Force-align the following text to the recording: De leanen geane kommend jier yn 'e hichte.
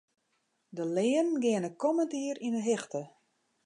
De 0.75 0.83
leanen 0.95 1.37
geane 1.43 1.69
kommend 1.81 2.11
jier 2.17 2.37
yn 2.47 2.55
'e 2.59 2.63
hichte. 2.67 3.01